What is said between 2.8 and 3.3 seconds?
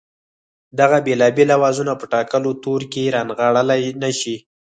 کې